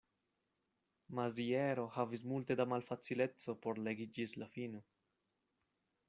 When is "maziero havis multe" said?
1.17-2.57